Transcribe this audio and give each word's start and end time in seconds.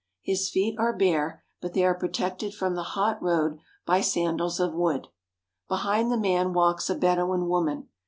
His 0.23 0.49
feet 0.49 0.79
are 0.79 0.97
bare, 0.97 1.43
but 1.61 1.75
they 1.75 1.85
are 1.85 1.93
protected 1.93 2.55
from 2.55 2.73
the 2.73 2.81
hot 2.97 3.21
road 3.21 3.59
by 3.85 4.01
sandals 4.01 4.59
of 4.59 4.73
wood. 4.73 5.09
Behind 5.67 6.11
the 6.11 6.17
man 6.17 6.53
walks 6.53 6.89
a 6.89 6.95
Bedouin 6.95 7.47
woman. 7.47 7.87